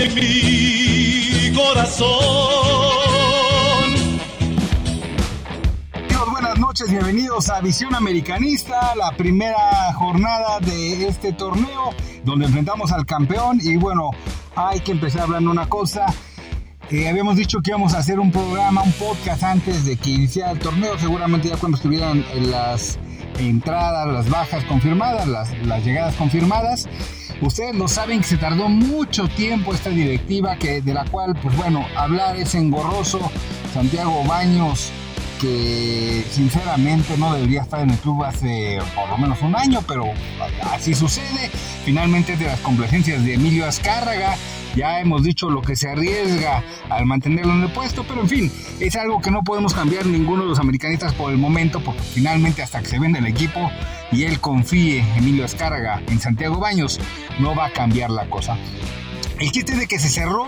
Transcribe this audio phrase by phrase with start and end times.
[0.00, 2.08] en mi corazón.
[6.30, 11.90] buenas noches, bienvenidos a Visión Americanista, la primera jornada de este torneo
[12.24, 14.10] donde enfrentamos al campeón y bueno,
[14.56, 16.06] hay que empezar hablando una cosa.
[16.90, 20.52] Eh, habíamos dicho que íbamos a hacer un programa, un podcast antes de que iniciara
[20.52, 22.98] el torneo, seguramente ya cuando estuvieran las
[23.38, 26.88] entradas, las bajas confirmadas, las, las llegadas confirmadas.
[27.40, 31.56] Ustedes lo saben que se tardó mucho tiempo esta directiva, que, de la cual, pues
[31.56, 33.30] bueno, hablar es engorroso.
[33.72, 34.90] Santiago Baños,
[35.40, 40.04] que sinceramente no debería estar en el club hace por lo menos un año, pero
[40.70, 41.50] así sucede.
[41.84, 44.36] Finalmente de las complacencias de Emilio Azcárraga.
[44.76, 48.52] Ya hemos dicho lo que se arriesga al mantenerlo en el puesto, pero en fin,
[48.78, 52.62] es algo que no podemos cambiar ninguno de los americanistas por el momento, porque finalmente
[52.62, 53.70] hasta que se vende el equipo
[54.12, 57.00] y él confíe, Emilio Azcárraga, en Santiago Baños,
[57.38, 58.56] no va a cambiar la cosa.
[59.38, 60.46] El chiste de que se cerró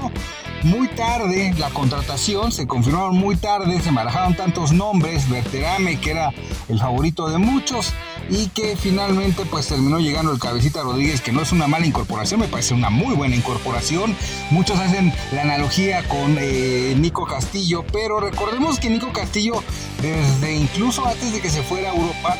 [0.64, 6.31] muy tarde la contratación, se confirmaron muy tarde, se manejaron tantos nombres, Berterame, que era
[6.69, 7.92] el favorito de muchos,
[8.31, 12.41] y que finalmente pues terminó llegando el Cabecita Rodríguez, que no es una mala incorporación,
[12.41, 14.17] me parece una muy buena incorporación.
[14.51, 19.62] Muchos hacen la analogía con eh, Nico Castillo, pero recordemos que Nico Castillo,
[20.01, 22.37] desde incluso antes de que se fuera a Europa,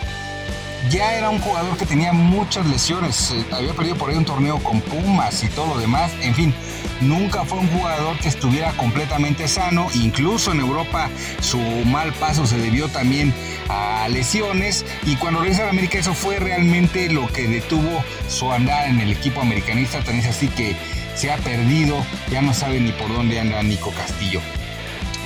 [0.91, 4.59] ya era un jugador que tenía muchas lesiones, eh, había perdido por ahí un torneo
[4.63, 6.55] con Pumas y todo lo demás, en fin,
[7.01, 11.09] nunca fue un jugador que estuviera completamente sano, incluso en Europa
[11.41, 13.33] su mal paso se debió también
[13.69, 18.89] a lesiones y cuando regresa a América eso fue realmente lo que detuvo su andar
[18.89, 20.77] en el equipo americanista, tan es así que
[21.15, 24.41] se ha perdido, ya no sabe ni por dónde anda Nico Castillo.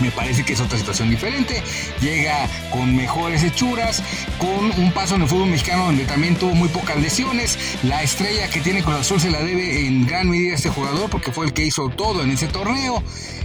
[0.01, 1.63] Me parece que es otra situación diferente.
[2.01, 4.03] Llega con mejores hechuras,
[4.39, 7.59] con un paso en el fútbol mexicano donde también tuvo muy pocas lesiones.
[7.83, 11.09] La estrella que tiene Cruz Azul se la debe en gran medida a este jugador
[11.09, 13.03] porque fue el que hizo todo en ese torneo.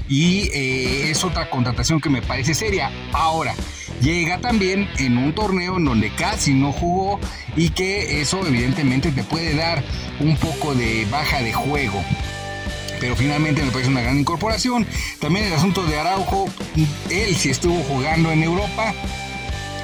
[0.10, 2.92] Y eh, es otra contratación que me parece seria.
[3.14, 3.56] Ahora,
[4.02, 7.20] llega también en un torneo en donde casi no jugó
[7.56, 9.84] y que eso evidentemente te puede dar
[10.20, 12.04] un poco de baja de juego
[13.02, 14.88] pero finalmente me parece una gran incorporación.
[15.20, 16.48] También el asunto de Araujo,
[17.10, 18.94] él sí estuvo jugando en Europa,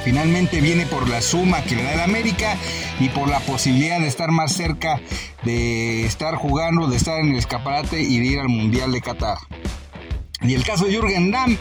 [0.05, 2.55] finalmente viene por la suma que le da el América
[2.99, 5.01] y por la posibilidad de estar más cerca
[5.43, 9.39] de estar jugando, de estar en el escaparate y de ir al Mundial de Qatar.
[10.41, 11.57] Y el caso de Jürgen Damm,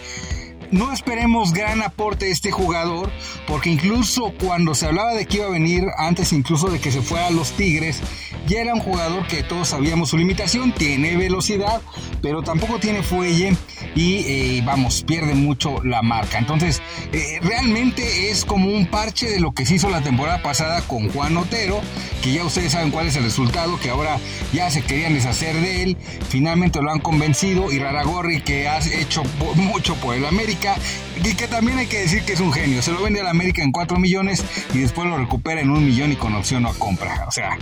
[0.70, 3.10] no esperemos gran aporte de este jugador,
[3.46, 7.02] porque incluso cuando se hablaba de que iba a venir, antes incluso de que se
[7.02, 8.00] fuera a los Tigres,
[8.46, 11.80] ya era un jugador que todos sabíamos su limitación, tiene velocidad,
[12.22, 13.56] pero tampoco tiene fuelle
[13.96, 16.38] y eh, vamos, pierde mucho la marca.
[16.38, 20.82] Entonces, eh, realmente es como un parche de lo que se hizo la temporada pasada
[20.82, 21.80] con Juan Otero,
[22.22, 24.18] que ya ustedes saben cuál es el resultado, que ahora
[24.52, 25.96] ya se querían deshacer de él,
[26.28, 29.22] finalmente lo han convencido y Raragorri que ha hecho
[29.54, 30.76] mucho por el América
[31.24, 33.62] y que también hay que decir que es un genio, se lo vende al América
[33.62, 34.44] en 4 millones
[34.74, 37.58] y después lo recupera en un millón y con opción a compra, o sea,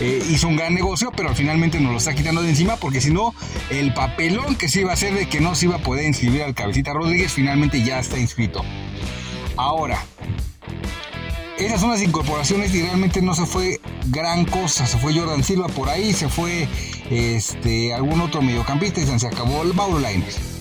[0.00, 3.10] eh, hizo un gran negocio, pero finalmente nos lo está quitando de encima porque si
[3.10, 3.34] no,
[3.70, 6.42] el papelón que se iba a hacer de que no se iba a poder inscribir
[6.42, 8.64] al Cabecita Rodríguez finalmente ya está inscrito.
[9.56, 10.04] Ahora,
[11.58, 14.86] esas son las incorporaciones y realmente no se fue gran cosa.
[14.86, 16.68] Se fue Jordan Silva por ahí, se fue
[17.10, 20.53] este, algún otro mediocampista y se acabó el Mauro Lainez.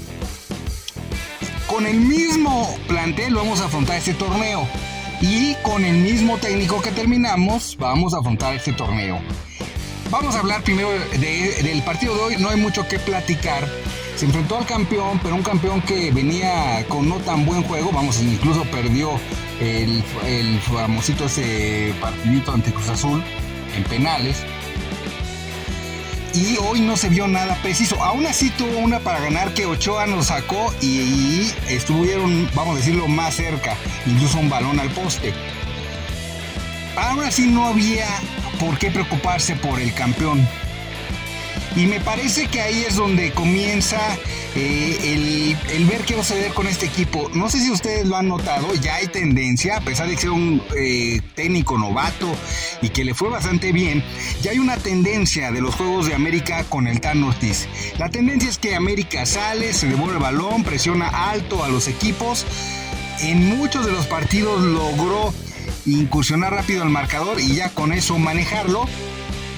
[1.74, 4.68] Con el mismo plantel vamos a afrontar este torneo
[5.22, 9.20] y con el mismo técnico que terminamos vamos a afrontar este torneo.
[10.12, 13.68] Vamos a hablar primero del partido de hoy, no hay mucho que platicar.
[14.16, 18.22] Se enfrentó al campeón, pero un campeón que venía con no tan buen juego, vamos,
[18.22, 19.10] incluso perdió
[19.60, 20.04] el,
[20.62, 23.24] famosito ese partidito ante Cruz Azul
[23.76, 24.38] en penales.
[26.34, 28.04] Y hoy no se vio nada preciso.
[28.04, 33.08] Aún así tuvo una para ganar que Ochoa nos sacó y, estuvieron, vamos a decirlo,
[33.08, 33.78] más cerca.
[34.08, 35.34] Incluso un balón al poste.
[36.96, 38.08] Ahora sí no había
[38.60, 40.48] por qué preocuparse por el campeón.
[41.76, 43.98] Y me parece que ahí es donde comienza
[44.56, 47.32] eh, el, ver qué va a suceder con este equipo.
[47.34, 50.62] No sé si ustedes lo han notado, ya hay tendencia, a pesar de ser un
[50.78, 52.30] eh, técnico novato
[52.84, 54.04] y que le fue bastante bien,
[54.44, 57.68] ya hay una tendencia de los Juegos de América con el Tan Ortiz.
[57.98, 62.46] La tendencia es que América sale, se devuelve el balón, presiona alto a los equipos.
[63.20, 65.34] En muchos de los partidos logró
[65.88, 68.88] incursionar rápido al marcador y ya con eso manejarlo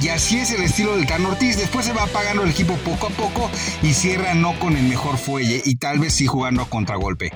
[0.02, 1.58] y así es el estilo del Tan Ortiz.
[1.58, 3.50] Después se va apagando el equipo poco a poco
[3.82, 7.32] y cierra no con el mejor fuelle y tal vez sí jugando a contragolpe.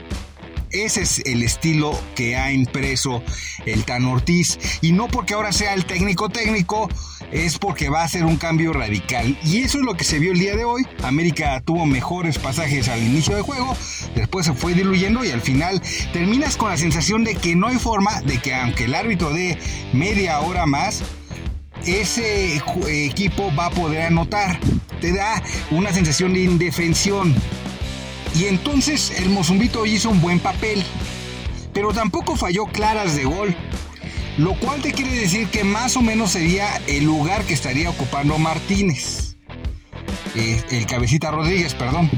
[0.71, 3.23] Ese es el estilo que ha impreso
[3.65, 4.59] el Tan Ortiz.
[4.81, 6.89] Y no porque ahora sea el técnico técnico,
[7.31, 9.37] es porque va a ser un cambio radical.
[9.43, 10.85] Y eso es lo que se vio el día de hoy.
[11.03, 13.75] América tuvo mejores pasajes al inicio del juego,
[14.15, 15.81] después se fue diluyendo y al final
[16.13, 19.57] terminas con la sensación de que no hay forma de que aunque el árbitro dé
[19.93, 21.03] media hora más,
[21.85, 24.59] ese equipo va a poder anotar.
[25.01, 25.41] Te da
[25.71, 27.33] una sensación de indefensión.
[28.35, 30.83] Y entonces el Mozumbito hizo un buen papel,
[31.73, 33.55] pero tampoco falló claras de gol.
[34.37, 38.37] Lo cual te quiere decir que más o menos sería el lugar que estaría ocupando
[38.37, 39.35] Martínez.
[40.35, 42.09] Eh, el cabecita Rodríguez, perdón.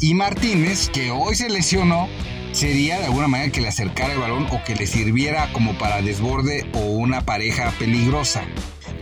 [0.00, 2.08] Y Martínez, que hoy se lesionó,
[2.54, 6.00] sería de alguna manera que le acercara el balón o que le sirviera como para
[6.00, 8.44] desborde o una pareja peligrosa.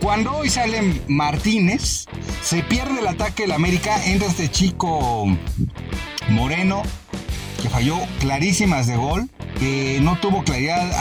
[0.01, 2.05] Cuando hoy sale Martínez,
[2.41, 5.27] se pierde el ataque del América, entra este chico
[6.29, 6.81] Moreno,
[7.63, 10.91] que falló clarísimas de gol, que no tuvo claridad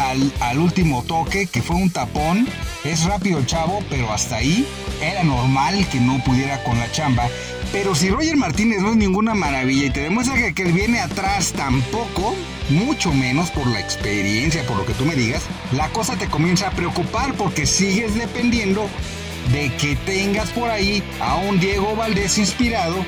[0.41, 2.47] al, último toque, que fue un tapón.
[2.85, 4.65] Es rápido el chavo, pero hasta ahí
[5.03, 7.29] era normal que no pudiera con la chamba.
[7.73, 11.01] Pero si Roger Martínez no es ninguna maravilla y te demuestra que, que él viene
[11.01, 12.37] atrás tampoco,
[12.71, 15.43] mucho menos por la experiencia, por lo que tú me digas,
[15.73, 18.89] la cosa te comienza a preocupar porque sigues dependiendo
[19.51, 23.05] de que tengas por ahí a un Diego Valdés inspirado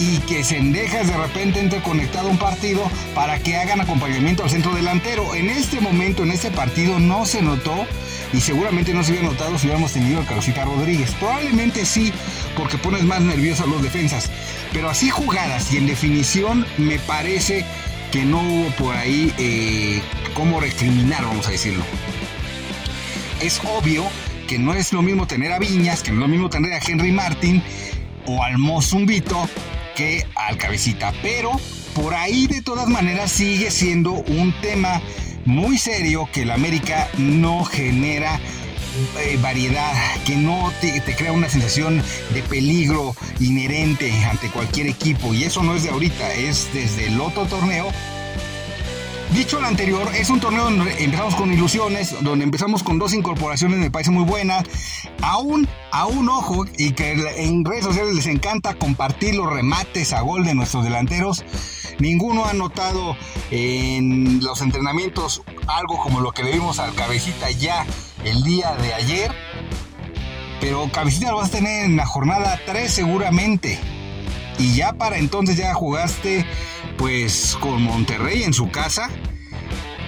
[0.00, 4.48] y que Sendejas de repente entre conectado a un partido para que hagan acompañamiento al
[4.48, 5.34] centro delantero.
[5.34, 7.86] En este momento, en este partido, no se notó
[8.32, 11.10] y seguramente no se hubiera notado si hubiéramos tenido a Carosita Rodríguez.
[11.20, 12.14] Probablemente sí,
[12.56, 14.30] porque pones más nervioso a los defensas.
[14.72, 17.66] Pero así jugadas y en definición me parece
[18.10, 20.00] que no hubo por ahí eh,
[20.32, 21.84] cómo recriminar, vamos a decirlo.
[23.42, 24.04] Es obvio
[24.48, 26.78] que no es lo mismo tener a Viñas, que no es lo mismo tener a
[26.78, 27.62] Henry Martin
[28.26, 29.46] o al Mozumbito
[30.34, 31.52] al Cabecita, pero
[31.94, 35.02] por ahí de todas maneras sigue siendo un tema
[35.44, 38.40] muy serio que el América no genera
[39.18, 39.92] eh, variedad,
[40.24, 42.02] que no te, crea una sensación
[42.32, 45.34] de peligro inherente ante cualquier equipo.
[45.34, 47.88] Y eso no es de ahorita, es desde el otro torneo.
[49.34, 53.78] Dicho lo anterior, es un torneo donde empezamos con ilusiones, donde empezamos con dos incorporaciones,
[53.78, 54.64] me parece muy buena.
[55.22, 57.12] Aún, a un ojo, y que
[57.44, 61.44] en redes sociales les encanta compartir los remates a gol de nuestros delanteros.
[61.98, 63.16] Ninguno ha notado
[63.50, 67.84] en los entrenamientos algo como lo que le vimos al cabecita ya
[68.24, 69.32] el día de ayer.
[70.60, 73.78] Pero cabecita lo vas a tener en la jornada 3 seguramente.
[74.58, 76.46] Y ya para entonces ya jugaste
[76.96, 79.10] pues con Monterrey en su casa.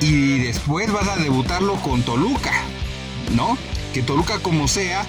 [0.01, 2.53] Y después vas a debutarlo con Toluca,
[3.37, 3.57] ¿no?
[3.95, 5.05] Que Toluca como sea,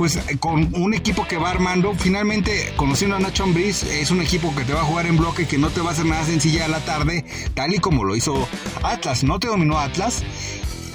[0.00, 4.22] pues eh, con un equipo que va armando, finalmente conociendo a Nacho Ambriz, es un
[4.22, 6.24] equipo que te va a jugar en bloque, que no te va a hacer nada
[6.24, 8.48] sencilla a la tarde, tal y como lo hizo
[8.82, 9.24] Atlas.
[9.24, 10.22] No te dominó Atlas,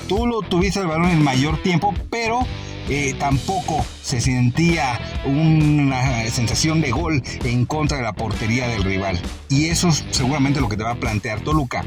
[0.07, 2.47] tú lo tuviste el balón en mayor tiempo, pero
[2.89, 9.21] eh, tampoco se sentía una sensación de gol en contra de la portería del rival.
[9.49, 11.85] Y eso es seguramente lo que te va a plantear Toluca.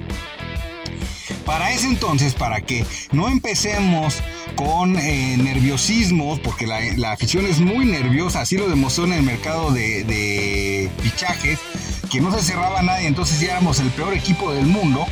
[1.49, 4.17] Para ese entonces, para que no empecemos
[4.55, 9.73] con eh, nerviosismos, porque la, afición es muy nerviosa, así lo demostró en el mercado
[9.73, 11.59] de, fichajes,
[12.11, 15.07] que no se cerraba nadie, entonces ya éramos el peor equipo del mundo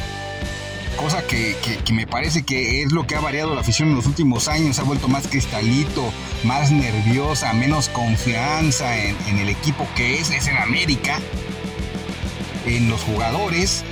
[0.98, 1.56] cosa que,
[1.90, 4.82] me parece que es lo que ha variado la afición en los últimos años, ha
[4.82, 6.12] vuelto más cristalito,
[6.44, 11.18] más nerviosa, menos confianza en, en el equipo que es, es en América,
[12.66, 13.84] en los jugadores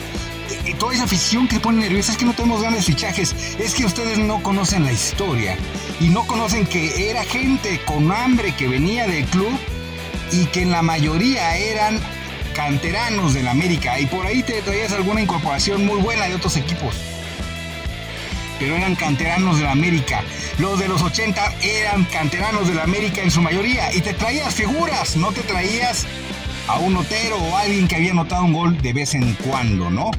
[0.79, 4.19] toda esa afición que pone nerviosa es que no tenemos grandes fichajes, es que ustedes
[4.19, 5.57] no conocen la historia
[6.01, 9.59] y no conocen que era gente con hambre que venía del club
[10.33, 12.01] y que en la mayoría eran
[12.55, 16.95] canteranos del América y por ahí te traías alguna incorporación muy buena de otros equipos.
[18.59, 20.23] Pero eran canteranos del América.
[20.59, 25.17] Los de los 80 eran canteranos del América en su mayoría y te traías figuras,
[25.17, 26.07] no te traías
[26.69, 30.11] a un notero o alguien que había anotado un gol de vez en cuando, ¿no?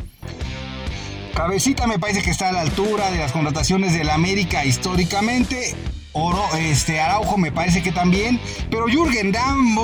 [1.36, 5.75] Cabecita me parece que está a la altura de las contrataciones del América históricamente.
[6.13, 8.39] Oro, este Araujo me parece que también,
[8.72, 9.77] pero Jürgen Damm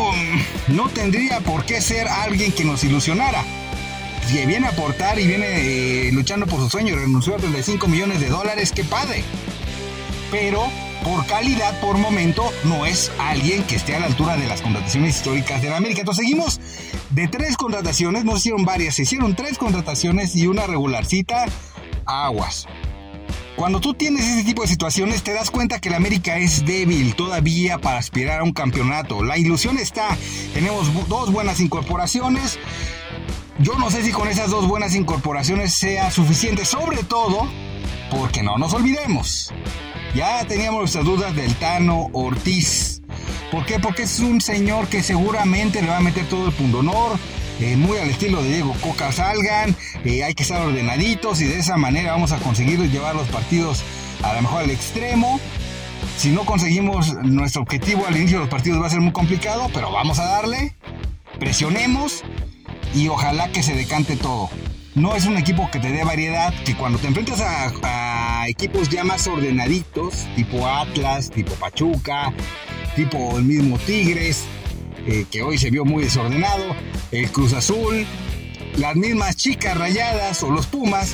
[0.70, 3.44] no tendría por qué ser alguien que nos ilusionara.
[4.28, 8.22] Si viene a aportar y viene eh, luchando por su sueño, renunció a 35 millones
[8.22, 9.22] de dólares, qué padre.
[10.32, 10.70] Pero
[11.04, 15.16] por calidad, por momento, no es alguien que esté a la altura de las contrataciones
[15.16, 16.02] históricas de la América.
[16.02, 16.60] Entonces seguimos
[17.10, 21.46] de tres contrataciones, no se hicieron varias, se hicieron tres contrataciones y una regularcita,
[22.06, 22.68] aguas.
[23.56, 27.16] Cuando tú tienes ese tipo de situaciones te das cuenta que la América es débil
[27.16, 29.24] todavía para aspirar a un campeonato.
[29.24, 30.18] La ilusión está,
[30.54, 32.60] tenemos dos buenas incorporaciones.
[33.60, 37.48] Yo no sé si con esas dos buenas incorporaciones sea suficiente, sobre todo
[38.10, 39.54] porque no nos olvidemos
[40.14, 43.02] Ya teníamos nuestras dudas del Tano Ortiz.
[43.50, 43.80] ¿Por qué?
[43.80, 47.18] Porque es un señor que seguramente le va a meter todo el pundonor,
[47.62, 51.60] eh, muy al estilo de Diego Coca salgan, eh, hay que estar ordenaditos y de
[51.60, 53.84] esa manera vamos a conseguir llevar los partidos
[54.24, 55.40] a lo mejor al extremo.
[56.18, 59.70] Si no conseguimos nuestro objetivo al inicio de los partidos va a ser muy complicado,
[59.74, 60.76] pero vamos a darle,
[61.40, 62.24] presionemos
[62.94, 64.50] y ojalá que se decante todo.
[64.94, 69.06] No es un equipo que te dé variedad, que cuando te enfrentas a, equipos ya
[69.06, 72.34] más ordenaditos, tipo Atlas, tipo Pachuca,
[72.96, 74.44] tipo el mismo Tigres,
[75.08, 76.76] eh, que hoy se vio muy desordenado,
[77.12, 78.06] el Cruz Azul,
[78.76, 81.14] las mismas chicas rayadas o los Pumas,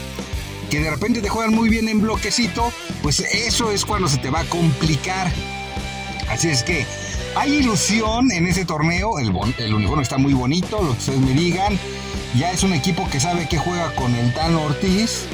[0.72, 2.72] que de repente te juegan muy bien en bloquecito,
[3.03, 5.31] pues eso es cuando se te va a complicar.
[6.29, 6.84] Así es que
[7.36, 11.34] hay ilusión en ese torneo, el, el uniforme está muy bonito, lo que ustedes me
[11.34, 11.77] digan,
[12.36, 15.25] ya es un equipo que sabe que juega con el Tano Ortiz,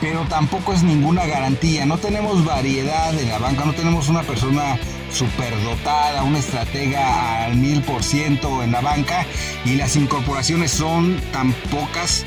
[0.00, 1.86] pero tampoco es ninguna garantía.
[1.86, 4.78] No tenemos variedad en la banca, no tenemos una persona
[5.12, 9.26] superdotada, una estratega al mil por ciento en la banca
[9.64, 12.24] y las incorporaciones son tan pocas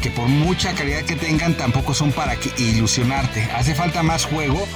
[0.00, 3.48] que por mucha calidad que tengan tampoco son para ilusionarte.
[3.54, 4.66] Hace falta más juego.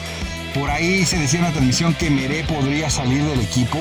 [0.55, 3.79] Por ahí se decía en la transmisión que Meré podría salir del equipo.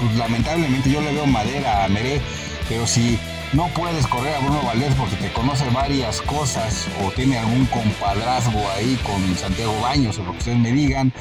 [0.00, 2.20] Pues lamentablemente yo le veo madera a Meré,
[2.68, 3.18] pero si
[3.52, 8.60] no puedes correr a Bruno Valdés porque te conoce varias cosas o tiene algún compadrazgo
[8.76, 11.12] ahí con Santiago Baños o lo que ustedes me digan.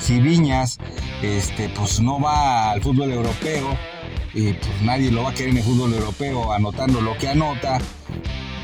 [0.00, 0.78] Si Viñas
[1.22, 3.76] este, pues no va al fútbol europeo,
[4.34, 7.78] y pues nadie lo va a querer en el fútbol europeo anotando lo que anota,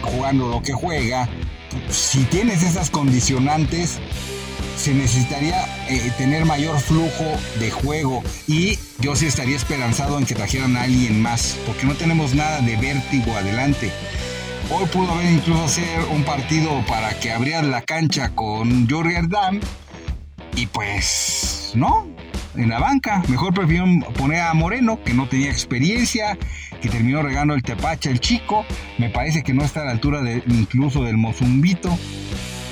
[0.02, 1.28] jugando lo que juega.
[1.88, 3.98] Si tienes esas condicionantes,
[4.76, 7.24] se necesitaría eh, tener mayor flujo
[7.58, 11.94] de juego y yo sí estaría esperanzado en que trajeran a alguien más, porque no
[11.94, 13.90] tenemos nada de vértigo adelante.
[14.70, 19.60] Hoy pudo haber incluso ser un partido para que abriera la cancha con Jorge Dam
[20.56, 22.06] y pues no,
[22.54, 23.22] en la banca.
[23.28, 26.38] Mejor prefirieron poner a Moreno, que no tenía experiencia,
[26.80, 28.64] que terminó regando el tepache el chico.
[28.98, 31.96] Me parece que no está a la altura de, incluso del Mozumbito.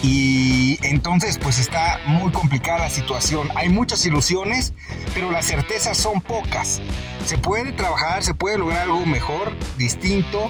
[0.03, 3.49] Y entonces pues está muy complicada la situación.
[3.55, 4.73] Hay muchas ilusiones,
[5.13, 6.81] pero las certezas son pocas.
[7.27, 10.49] Se puede trabajar, se puede lograr algo mejor, distinto,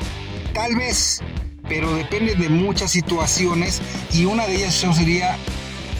[0.54, 1.20] tal vez,
[1.68, 3.80] pero depende de muchas situaciones
[4.12, 5.36] y una de ellas sería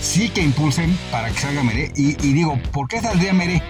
[0.00, 1.92] sí que impulsen para que salga Meré.
[1.94, 3.62] Y, digo, ¿por qué saldría Meré?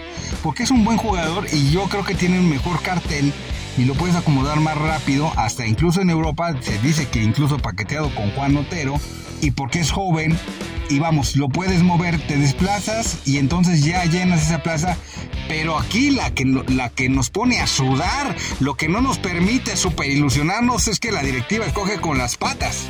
[0.42, 3.32] Porque es un buen jugador y yo creo que tiene un mejor cartel
[3.76, 5.32] y lo puedes acomodar más rápido.
[5.36, 8.94] Hasta incluso en Europa se dice que incluso paqueteado con Juan Otero.
[9.40, 10.36] Y porque es joven
[10.90, 14.96] y vamos, lo puedes mover, te desplazas y entonces ya llenas esa plaza.
[15.48, 19.76] Pero aquí la que, la que nos pone a sudar, lo que no nos permite
[19.76, 22.86] super ilusionarnos es que la directiva escoge con las patas.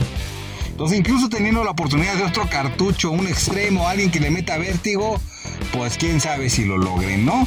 [0.80, 5.20] Entonces, incluso teniendo la oportunidad de otro cartucho, un extremo, alguien que le meta vértigo,
[5.72, 7.46] pues quién sabe si lo logren, ¿no?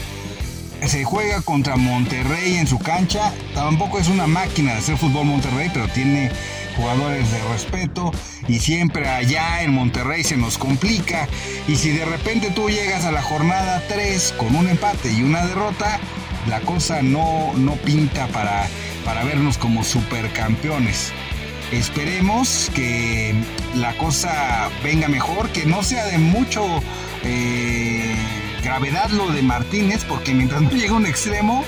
[0.86, 3.34] Se juega contra Monterrey en su cancha.
[3.56, 6.30] Tampoco es una máquina de hacer fútbol Monterrey, pero tiene
[6.76, 8.12] jugadores de respeto
[8.48, 11.28] y siempre allá en Monterrey se nos complica.
[11.68, 15.46] Y si de repente tú llegas a la jornada 3 con un empate y una
[15.46, 16.00] derrota,
[16.48, 18.68] la cosa no, no pinta para,
[19.06, 21.12] para vernos como supercampeones.
[21.72, 23.34] Esperemos que
[23.76, 26.64] la cosa venga mejor, que no sea de mucho
[27.24, 28.16] eh,
[28.64, 31.64] gravedad lo de Martínez, porque mientras no llega un extremo,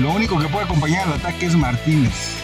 [0.00, 2.39] lo único que puede acompañar al ataque es Martínez.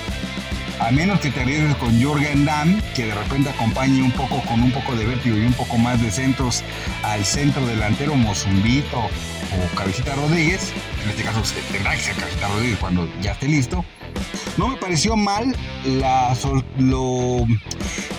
[0.87, 4.63] A menos que te arriesgues con Jorgen Damm, que de repente acompañe un poco con
[4.63, 6.63] un poco de vértigo y un poco más de centros
[7.03, 10.73] al centro delantero Mozumbito o Cabecita Rodríguez.
[11.03, 13.85] En este caso tendrá que ser Cabecita Rodríguez cuando ya esté listo
[14.57, 15.55] no me pareció mal
[16.79, 17.47] lo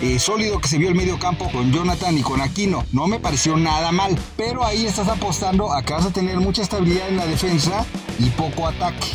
[0.01, 2.85] eh, sólido que se vio el medio campo con Jonathan y con Aquino.
[2.91, 4.17] No me pareció nada mal.
[4.35, 7.85] Pero ahí estás apostando a que vas a tener mucha estabilidad en la defensa
[8.19, 9.07] y poco ataque.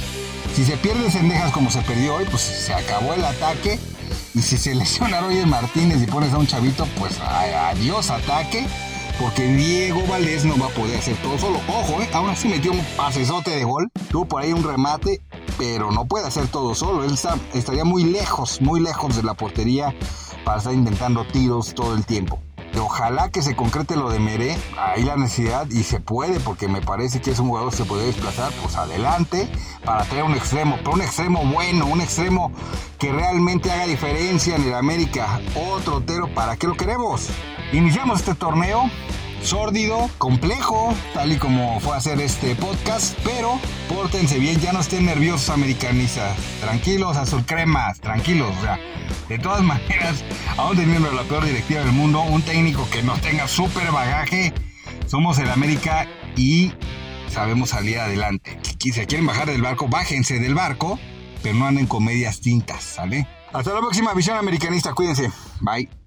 [0.55, 3.79] Si se pierde Sendejas como se perdió hoy, pues se acabó el ataque.
[4.35, 8.67] Y si se lesiona Roger Martínez y pones a un chavito, pues adiós ataque
[9.21, 11.61] porque Diego Valdés no va a poder hacer todo solo.
[11.69, 12.09] Ojo, ¿eh?
[12.13, 15.21] ahora sí metió un pasesote de gol, tuvo por ahí un remate
[15.59, 17.05] pero no puede hacer todo solo.
[17.05, 17.15] Él
[17.55, 19.95] estaría muy lejos, muy lejos de la portería
[20.45, 22.41] para estar inventando tiros todo el tiempo.
[22.81, 26.81] Ojalá que se concrete lo de Meré, ahí la necesidad y se puede porque me
[26.81, 29.49] parece que es un jugador que se puede desplazar, pues adelante
[29.85, 32.53] para traer un extremo, pero un extremo bueno, un extremo
[32.99, 35.41] que realmente haga diferencia en el América.
[35.73, 37.29] Otro Otero, ¿para qué lo queremos?
[37.73, 38.91] Iniciamos este torneo
[39.43, 43.59] sórdido, complejo, tal y como fue a hacer este podcast, pero
[43.89, 48.79] pórtense bien, ya no estén nerviosos americanistas, tranquilos, azul cremas, tranquilos, o sea,
[49.29, 50.25] de todas maneras,
[50.57, 54.53] aún teniendo la peor directiva del mundo, un técnico que no tenga súper bagaje,
[55.07, 56.07] Somos el América
[56.37, 56.73] y
[57.29, 58.59] sabemos salir adelante.
[58.81, 60.99] Si se quieren bajar del barco, bájense del barco,
[61.43, 63.27] pero no anden con medias tintas, ¿sale?
[63.53, 65.31] Hasta la próxima visión americanista, cuídense.
[65.61, 66.02] Bye.